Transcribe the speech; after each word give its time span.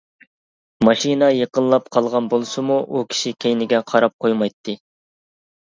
ماشىنا 0.89 1.29
يېقىنلاپ 1.33 1.91
قالغان 1.97 2.31
بولسىمۇ 2.33 2.81
ئۇ 2.89 3.07
كىشى 3.13 3.37
كەينىگە 3.47 3.87
قاراپ 3.95 4.19
قويمايتتى. 4.27 4.79